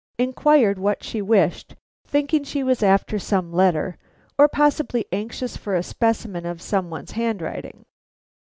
[0.17, 1.75] inquired what she wished,
[2.07, 3.99] thinking she was after some letter,
[4.35, 7.85] or possibly anxious for a specimen of some one's handwriting.